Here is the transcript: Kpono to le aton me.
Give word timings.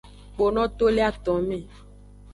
Kpono 0.33 0.63
to 0.77 0.85
le 0.95 1.01
aton 1.09 1.39
me. 1.47 1.57